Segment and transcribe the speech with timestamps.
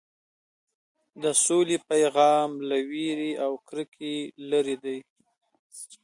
[1.23, 4.15] د سولې پیغام له وېرې او کرکې
[4.49, 4.99] لرې دی.